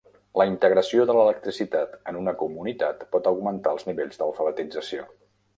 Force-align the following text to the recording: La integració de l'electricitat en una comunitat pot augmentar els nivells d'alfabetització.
La 0.41 0.45
integració 0.51 1.05
de 1.09 1.15
l'electricitat 1.17 1.93
en 2.13 2.19
una 2.21 2.35
comunitat 2.41 3.07
pot 3.17 3.31
augmentar 3.33 3.77
els 3.79 3.89
nivells 3.91 4.21
d'alfabetització. 4.23 5.07